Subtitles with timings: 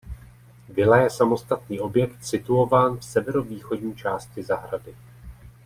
[0.69, 4.95] Vila je samostatný objekt situován v severovýchodní části zahrady.